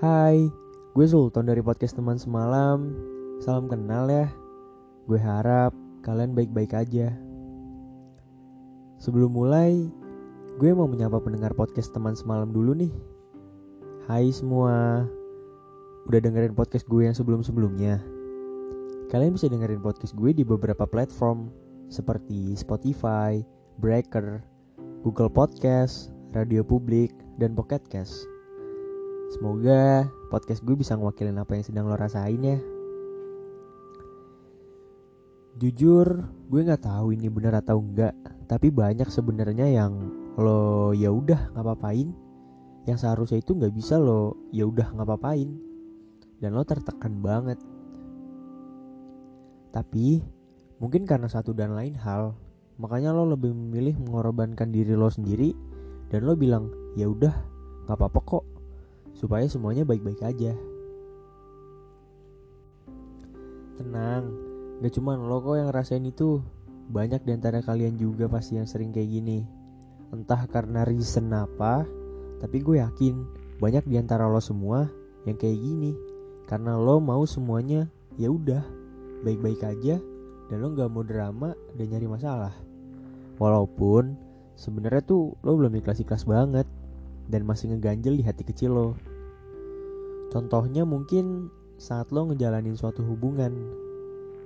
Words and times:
Hai, 0.00 0.48
gue 0.96 1.04
Sultan 1.04 1.44
dari 1.44 1.60
podcast 1.60 1.92
teman 1.92 2.16
semalam. 2.16 2.88
Salam 3.36 3.68
kenal 3.68 4.08
ya. 4.08 4.32
Gue 5.04 5.20
harap 5.20 5.76
kalian 6.00 6.32
baik-baik 6.32 6.72
aja. 6.72 7.12
Sebelum 8.96 9.28
mulai, 9.28 9.92
gue 10.56 10.70
mau 10.72 10.88
menyapa 10.88 11.20
pendengar 11.20 11.52
podcast 11.52 11.92
teman 11.92 12.16
semalam 12.16 12.48
dulu 12.48 12.72
nih. 12.72 12.88
Hai 14.08 14.32
semua. 14.32 15.04
Udah 16.08 16.20
dengerin 16.24 16.56
podcast 16.56 16.88
gue 16.88 17.04
yang 17.04 17.12
sebelum-sebelumnya? 17.12 18.00
Kalian 19.12 19.36
bisa 19.36 19.52
dengerin 19.52 19.84
podcast 19.84 20.16
gue 20.16 20.32
di 20.32 20.48
beberapa 20.48 20.88
platform 20.88 21.52
seperti 21.92 22.56
Spotify, 22.56 23.44
Breaker, 23.76 24.40
Google 25.04 25.28
Podcast, 25.28 26.08
Radio 26.32 26.64
Publik, 26.64 27.12
dan 27.36 27.52
Pocket 27.52 27.84
Cast. 27.92 28.29
Semoga 29.30 30.10
podcast 30.26 30.58
gue 30.66 30.74
bisa 30.74 30.98
ngewakilin 30.98 31.38
apa 31.38 31.54
yang 31.54 31.62
sedang 31.62 31.86
lo 31.86 31.94
rasain 31.94 32.42
ya. 32.42 32.58
Jujur, 35.54 36.26
gue 36.50 36.60
nggak 36.66 36.82
tahu 36.82 37.14
ini 37.14 37.30
benar 37.30 37.62
atau 37.62 37.78
enggak, 37.78 38.10
tapi 38.50 38.74
banyak 38.74 39.06
sebenarnya 39.06 39.70
yang 39.70 40.10
lo 40.34 40.90
ya 40.98 41.14
udah 41.14 41.54
nggak 41.54 41.62
papain, 41.62 42.10
yang 42.90 42.98
seharusnya 42.98 43.38
itu 43.38 43.54
nggak 43.54 43.70
bisa 43.70 44.02
lo 44.02 44.34
ya 44.50 44.66
udah 44.66 44.98
nggak 44.98 45.10
papain, 45.14 45.54
dan 46.42 46.50
lo 46.50 46.66
tertekan 46.66 47.22
banget. 47.22 47.62
Tapi 49.70 50.26
mungkin 50.82 51.06
karena 51.06 51.30
satu 51.30 51.54
dan 51.54 51.78
lain 51.78 51.94
hal, 52.02 52.34
makanya 52.82 53.14
lo 53.14 53.30
lebih 53.30 53.54
memilih 53.54 53.94
mengorbankan 53.94 54.74
diri 54.74 54.98
lo 54.98 55.06
sendiri 55.06 55.54
dan 56.10 56.26
lo 56.26 56.34
bilang 56.34 56.66
ya 56.98 57.06
udah 57.06 57.34
nggak 57.86 57.94
apa-apa 57.94 58.20
kok 58.26 58.44
supaya 59.20 59.44
semuanya 59.44 59.84
baik-baik 59.84 60.24
aja. 60.24 60.56
Tenang, 63.76 64.24
gak 64.80 64.96
cuma 64.96 65.20
lo 65.20 65.44
kok 65.44 65.60
yang 65.60 65.68
rasain 65.68 66.08
itu. 66.08 66.40
Banyak 66.88 67.28
di 67.28 67.36
antara 67.36 67.60
kalian 67.60 68.00
juga 68.00 68.32
pasti 68.32 68.56
yang 68.56 68.64
sering 68.64 68.96
kayak 68.96 69.12
gini. 69.12 69.44
Entah 70.08 70.48
karena 70.48 70.88
reason 70.88 71.28
apa, 71.36 71.84
tapi 72.40 72.64
gue 72.64 72.80
yakin 72.80 73.28
banyak 73.60 73.84
di 73.84 74.00
antara 74.00 74.24
lo 74.24 74.40
semua 74.40 74.88
yang 75.28 75.36
kayak 75.36 75.60
gini. 75.60 75.92
Karena 76.48 76.80
lo 76.80 76.96
mau 76.96 77.28
semuanya 77.28 77.92
ya 78.16 78.32
udah 78.32 78.64
baik-baik 79.20 79.60
aja 79.68 80.00
dan 80.48 80.56
lo 80.64 80.72
gak 80.72 80.88
mau 80.88 81.04
drama 81.04 81.52
dan 81.76 81.92
nyari 81.92 82.08
masalah. 82.08 82.56
Walaupun 83.36 84.16
sebenarnya 84.56 85.04
tuh 85.04 85.36
lo 85.44 85.60
belum 85.60 85.76
ikhlas-ikhlas 85.76 86.24
banget 86.24 86.64
dan 87.28 87.44
masih 87.44 87.76
ngeganjel 87.76 88.16
di 88.16 88.24
hati 88.24 88.48
kecil 88.48 88.72
lo. 88.72 89.09
Contohnya 90.30 90.86
mungkin 90.86 91.50
saat 91.74 92.14
lo 92.14 92.30
ngejalanin 92.30 92.78
suatu 92.78 93.02
hubungan. 93.02 93.50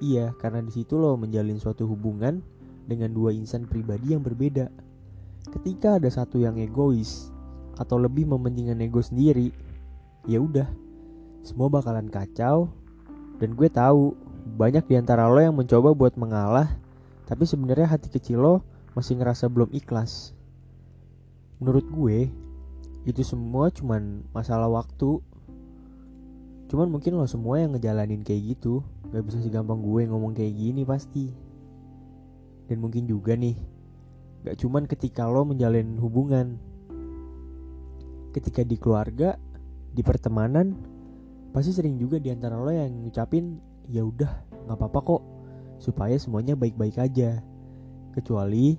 Iya, 0.00 0.32
karena 0.40 0.64
di 0.64 0.72
situ 0.72 0.96
lo 0.96 1.16
menjalin 1.20 1.60
suatu 1.60 1.84
hubungan 1.84 2.40
dengan 2.88 3.12
dua 3.12 3.32
insan 3.32 3.68
pribadi 3.68 4.16
yang 4.16 4.24
berbeda. 4.24 4.72
Ketika 5.52 6.00
ada 6.00 6.08
satu 6.08 6.40
yang 6.40 6.56
egois 6.56 7.28
atau 7.76 8.00
lebih 8.00 8.24
mementingkan 8.24 8.80
ego 8.80 9.04
sendiri, 9.04 9.52
ya 10.24 10.40
udah, 10.40 10.68
semua 11.44 11.68
bakalan 11.68 12.08
kacau. 12.08 12.72
Dan 13.36 13.52
gue 13.52 13.68
tahu 13.68 14.16
banyak 14.56 14.88
di 14.88 14.94
antara 14.96 15.28
lo 15.28 15.36
yang 15.36 15.52
mencoba 15.52 15.92
buat 15.92 16.16
mengalah, 16.16 16.72
tapi 17.28 17.44
sebenarnya 17.44 17.90
hati 17.90 18.08
kecil 18.08 18.40
lo 18.40 18.54
masih 18.96 19.20
ngerasa 19.20 19.52
belum 19.52 19.68
ikhlas. 19.76 20.32
Menurut 21.60 21.84
gue, 21.88 22.18
itu 23.04 23.22
semua 23.22 23.68
cuman 23.68 24.24
masalah 24.32 24.72
waktu. 24.72 25.20
Cuman 26.66 26.90
mungkin 26.90 27.14
lo 27.14 27.26
semua 27.30 27.62
yang 27.62 27.78
ngejalanin 27.78 28.26
kayak 28.26 28.58
gitu 28.58 28.82
Gak 29.14 29.22
bisa 29.22 29.38
segampang 29.38 29.78
gue 29.78 30.10
ngomong 30.10 30.34
kayak 30.34 30.54
gini 30.54 30.82
pasti. 30.82 31.30
Dan 32.66 32.82
mungkin 32.82 33.06
juga 33.06 33.38
nih 33.38 33.54
Gak 34.42 34.58
cuman 34.62 34.84
ketika 34.90 35.30
lo 35.30 35.46
menjalin 35.46 35.94
hubungan. 36.02 36.58
Ketika 38.34 38.66
di 38.66 38.76
keluarga 38.78 39.38
Di 39.94 40.02
pertemanan 40.02 40.74
Pasti 41.54 41.72
sering 41.72 41.96
juga 41.96 42.18
di 42.18 42.28
antara 42.34 42.58
lo 42.58 42.68
yang 42.68 43.06
ngucapin 43.06 43.62
ya 43.86 44.02
udah 44.02 44.44
nggak 44.66 44.76
apa-apa 44.76 45.00
kok 45.06 45.22
Supaya 45.78 46.18
semuanya 46.18 46.58
baik-baik 46.58 46.98
aja. 46.98 47.40
Kecuali 48.12 48.74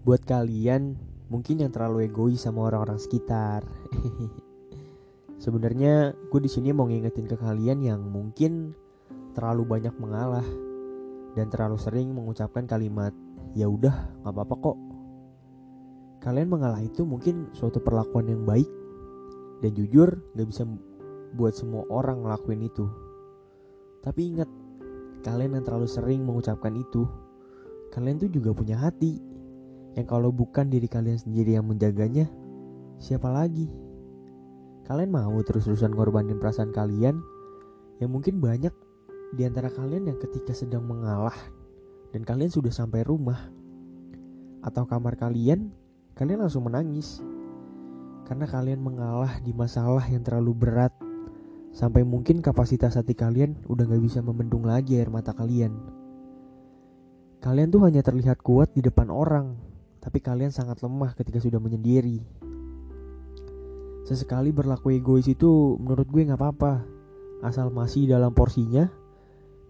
Buat 0.00 0.24
kalian 0.24 0.96
mungkin 1.30 1.62
yang 1.62 1.70
terlalu 1.70 2.10
egois 2.10 2.42
sama 2.42 2.66
orang-orang 2.66 2.98
sekitar 2.98 3.62
Sebenarnya 5.40 6.12
gue 6.28 6.40
di 6.44 6.52
sini 6.52 6.68
mau 6.68 6.84
ngingetin 6.84 7.24
ke 7.24 7.40
kalian 7.40 7.80
yang 7.80 8.04
mungkin 8.04 8.76
terlalu 9.32 9.64
banyak 9.64 9.96
mengalah 9.96 10.44
dan 11.32 11.48
terlalu 11.48 11.80
sering 11.80 12.12
mengucapkan 12.12 12.68
kalimat 12.68 13.16
ya 13.56 13.64
udah 13.64 14.20
nggak 14.20 14.36
apa-apa 14.36 14.54
kok. 14.60 14.78
Kalian 16.20 16.52
mengalah 16.52 16.84
itu 16.84 17.08
mungkin 17.08 17.48
suatu 17.56 17.80
perlakuan 17.80 18.28
yang 18.28 18.44
baik 18.44 18.68
dan 19.64 19.72
jujur 19.72 20.20
gak 20.36 20.48
bisa 20.52 20.68
buat 21.32 21.56
semua 21.56 21.88
orang 21.88 22.20
ngelakuin 22.20 22.68
itu. 22.68 22.84
Tapi 24.04 24.36
ingat, 24.36 24.48
kalian 25.24 25.56
yang 25.56 25.64
terlalu 25.64 25.88
sering 25.88 26.20
mengucapkan 26.20 26.76
itu, 26.76 27.08
kalian 27.96 28.20
tuh 28.20 28.28
juga 28.28 28.52
punya 28.52 28.76
hati. 28.76 29.16
Yang 29.96 30.06
kalau 30.12 30.28
bukan 30.28 30.68
diri 30.68 30.84
kalian 30.84 31.16
sendiri 31.16 31.56
yang 31.56 31.64
menjaganya, 31.64 32.28
siapa 33.00 33.32
lagi? 33.32 33.89
Kalian 34.90 35.14
mau 35.14 35.38
terus-terusan 35.38 35.94
ngorbanin 35.94 36.42
perasaan 36.42 36.74
kalian 36.74 37.22
yang 38.02 38.10
mungkin 38.10 38.42
banyak 38.42 38.74
di 39.38 39.46
antara 39.46 39.70
kalian 39.70 40.10
yang 40.10 40.18
ketika 40.18 40.50
sedang 40.50 40.82
mengalah 40.82 41.38
dan 42.10 42.26
kalian 42.26 42.50
sudah 42.50 42.74
sampai 42.74 43.06
rumah 43.06 43.38
atau 44.66 44.90
kamar 44.90 45.14
kalian, 45.14 45.70
kalian 46.18 46.42
langsung 46.42 46.66
menangis 46.66 47.22
karena 48.26 48.50
kalian 48.50 48.82
mengalah 48.82 49.38
di 49.46 49.54
masalah 49.54 50.02
yang 50.10 50.26
terlalu 50.26 50.58
berat 50.58 50.90
sampai 51.70 52.02
mungkin 52.02 52.42
kapasitas 52.42 52.98
hati 52.98 53.14
kalian 53.14 53.62
udah 53.70 53.86
gak 53.86 54.02
bisa 54.02 54.18
membendung 54.26 54.66
lagi 54.66 54.98
air 54.98 55.06
mata 55.06 55.30
kalian. 55.30 55.70
Kalian 57.38 57.70
tuh 57.70 57.86
hanya 57.86 58.02
terlihat 58.02 58.42
kuat 58.42 58.74
di 58.74 58.82
depan 58.82 59.06
orang, 59.06 59.54
tapi 60.02 60.18
kalian 60.18 60.50
sangat 60.50 60.82
lemah 60.82 61.14
ketika 61.14 61.38
sudah 61.38 61.62
menyendiri. 61.62 62.49
Sesekali 64.10 64.50
berlaku 64.50 64.90
egois 64.90 65.30
itu 65.30 65.78
menurut 65.78 66.10
gue 66.10 66.26
nggak 66.26 66.34
apa-apa, 66.34 66.82
asal 67.46 67.70
masih 67.70 68.10
dalam 68.10 68.34
porsinya 68.34 68.90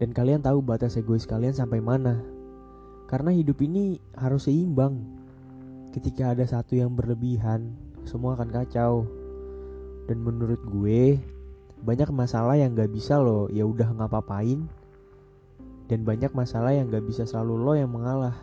dan 0.00 0.16
kalian 0.16 0.40
tahu 0.40 0.64
batas 0.64 0.96
egois 0.96 1.28
kalian 1.28 1.52
sampai 1.52 1.84
mana. 1.84 2.24
Karena 3.04 3.36
hidup 3.36 3.60
ini 3.60 4.00
harus 4.16 4.48
seimbang. 4.48 5.04
Ketika 5.92 6.32
ada 6.32 6.48
satu 6.48 6.72
yang 6.72 6.96
berlebihan, 6.96 7.76
semua 8.08 8.32
akan 8.32 8.48
kacau. 8.48 9.04
Dan 10.08 10.24
menurut 10.24 10.64
gue, 10.72 11.20
banyak 11.84 12.08
masalah 12.08 12.56
yang 12.56 12.72
gak 12.72 12.96
bisa 12.96 13.20
lo 13.20 13.52
ya 13.52 13.68
udah 13.68 13.92
nggak 13.92 14.08
papain 14.08 14.72
dan 15.84 16.00
banyak 16.00 16.32
masalah 16.32 16.72
yang 16.72 16.88
gak 16.88 17.04
bisa 17.04 17.28
selalu 17.28 17.60
lo 17.60 17.72
yang 17.76 17.92
mengalah. 17.92 18.40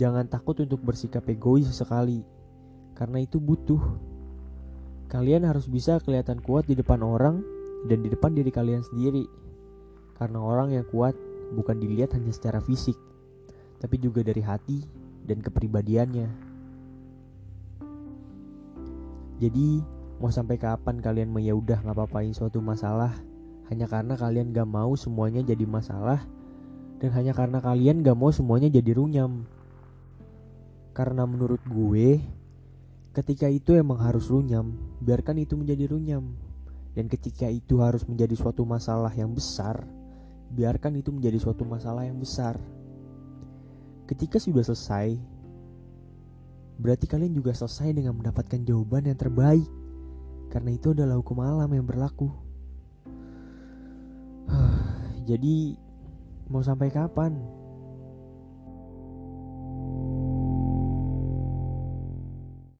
Jangan 0.00 0.32
takut 0.32 0.56
untuk 0.64 0.80
bersikap 0.80 1.28
egois 1.28 1.68
sekali, 1.68 2.24
karena 2.96 3.20
itu 3.20 3.36
butuh. 3.36 4.11
Kalian 5.12 5.44
harus 5.44 5.68
bisa 5.68 6.00
kelihatan 6.00 6.40
kuat 6.40 6.64
di 6.64 6.72
depan 6.72 7.04
orang 7.04 7.44
dan 7.84 8.00
di 8.00 8.08
depan 8.08 8.32
diri 8.32 8.48
kalian 8.48 8.80
sendiri. 8.80 9.28
Karena 10.16 10.40
orang 10.40 10.72
yang 10.72 10.88
kuat 10.88 11.12
bukan 11.52 11.76
dilihat 11.76 12.16
hanya 12.16 12.32
secara 12.32 12.64
fisik, 12.64 12.96
tapi 13.76 14.00
juga 14.00 14.24
dari 14.24 14.40
hati 14.40 14.80
dan 15.28 15.44
kepribadiannya. 15.44 16.32
Jadi, 19.36 19.68
mau 20.16 20.32
sampai 20.32 20.56
kapan 20.56 21.04
kalian 21.04 21.28
meyaudah 21.28 21.84
nggak 21.84 21.98
papain 22.08 22.32
suatu 22.32 22.64
masalah 22.64 23.12
hanya 23.68 23.84
karena 23.84 24.16
kalian 24.16 24.52
gak 24.52 24.68
mau 24.68 24.96
semuanya 24.96 25.40
jadi 25.44 25.64
masalah 25.64 26.24
dan 27.00 27.10
hanya 27.12 27.36
karena 27.36 27.60
kalian 27.60 28.00
gak 28.00 28.16
mau 28.16 28.32
semuanya 28.32 28.72
jadi 28.72 28.96
runyam. 28.96 29.44
Karena 30.96 31.24
menurut 31.28 31.60
gue, 31.68 32.20
Ketika 33.12 33.44
itu 33.44 33.76
emang 33.76 34.00
harus 34.00 34.32
runyam, 34.32 34.72
biarkan 35.04 35.36
itu 35.44 35.52
menjadi 35.52 35.84
runyam. 35.92 36.32
Dan 36.96 37.12
ketika 37.12 37.44
itu 37.44 37.84
harus 37.84 38.08
menjadi 38.08 38.32
suatu 38.32 38.64
masalah 38.64 39.12
yang 39.12 39.36
besar, 39.36 39.84
biarkan 40.48 40.96
itu 40.96 41.12
menjadi 41.12 41.36
suatu 41.36 41.68
masalah 41.68 42.08
yang 42.08 42.16
besar. 42.16 42.56
Ketika 44.08 44.40
sudah 44.40 44.64
selesai, 44.64 45.20
berarti 46.80 47.04
kalian 47.04 47.36
juga 47.36 47.52
selesai 47.52 47.92
dengan 47.92 48.16
mendapatkan 48.16 48.64
jawaban 48.64 49.04
yang 49.04 49.20
terbaik. 49.20 49.68
Karena 50.48 50.72
itu 50.72 50.96
adalah 50.96 51.20
hukum 51.20 51.44
alam 51.44 51.68
yang 51.68 51.84
berlaku. 51.84 52.32
Jadi, 55.28 55.76
mau 56.48 56.64
sampai 56.64 56.88
kapan? 56.88 57.61